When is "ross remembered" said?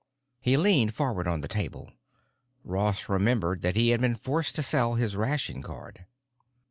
2.63-3.61